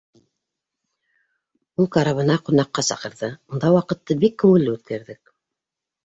Ул 1.83 1.89
карабына 1.95 2.37
ҡунаҡҡа 2.47 2.83
саҡырҙы, 2.87 3.29
унда 3.53 3.71
ваҡытты 3.75 4.17
бик 4.23 4.39
күңелле 4.45 4.73
үткәрҙек. 4.79 5.21